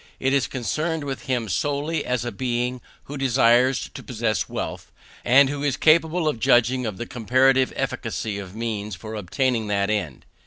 [0.19, 4.91] It is concerned with him solely as a being who desires to possess wealth,
[5.23, 9.91] and who is capable of judging of the comparative efficacy of means for obtaining that
[9.91, 10.25] end.